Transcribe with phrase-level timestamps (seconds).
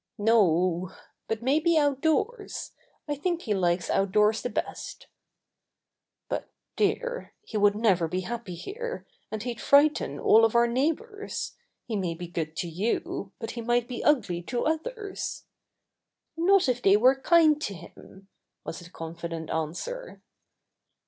[0.17, 0.97] "No o,
[1.27, 2.71] but maybe outdoors.
[3.07, 5.05] I think he likes outdoors the best."
[6.27, 11.55] "But, dear, he would never be happy here, and he'd frighten all of our neighbors.
[11.85, 15.43] He may be good to you, but he might be ugly to others."
[16.35, 18.27] "Not if they were kind to him,"
[18.63, 20.23] was the con fident answer.